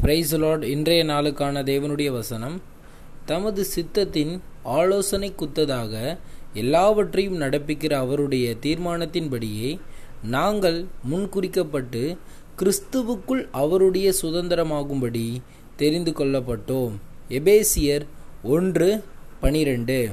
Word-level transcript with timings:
Price 0.00 0.34
Lord 0.34 0.64
இன்றைய 0.64 1.04
நாளுக்கான 1.04 1.62
தேவனுடைய 1.70 2.10
வசனம். 2.10 2.62
தமது 3.24 3.66
சித்தத்தின் 3.76 4.38
ஆலோசனை 4.62 5.32
குத்ததாக 5.36 6.18
எல்லாவற்றையும் 6.54 7.40
நடப்பிக்கிற 7.40 7.92
அவருடைய 7.92 8.54
தீர்மானத்தின்படியே 8.62 9.78
நாங்கள் 10.22 10.86
முன்குறிக்கப்பட்டு 11.10 12.16
கிறிஸ்துவுக்குள் 12.58 13.48
அவருடைய 13.52 14.12
சுதந்திரமாகும்படி 14.22 15.26
தெரிந்து 15.76 16.10
கொள்ளப்பட்டோம். 16.10 16.94
எபேசியர் 17.28 18.06
ஒன்று 18.42 19.04
பனிரெண்டு. 19.40 20.10